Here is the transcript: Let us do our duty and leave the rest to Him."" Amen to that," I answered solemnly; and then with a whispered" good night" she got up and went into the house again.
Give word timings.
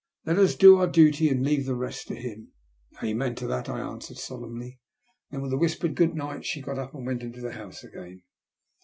Let 0.25 0.39
us 0.39 0.55
do 0.55 0.77
our 0.77 0.87
duty 0.87 1.29
and 1.29 1.45
leave 1.45 1.67
the 1.67 1.75
rest 1.75 2.07
to 2.07 2.15
Him."" 2.15 2.53
Amen 3.03 3.35
to 3.35 3.45
that," 3.45 3.69
I 3.69 3.81
answered 3.81 4.17
solemnly; 4.17 4.79
and 5.29 5.37
then 5.43 5.43
with 5.43 5.53
a 5.53 5.59
whispered" 5.59 5.93
good 5.95 6.15
night" 6.15 6.43
she 6.43 6.59
got 6.59 6.79
up 6.79 6.95
and 6.95 7.05
went 7.05 7.21
into 7.21 7.39
the 7.41 7.51
house 7.51 7.83
again. 7.83 8.23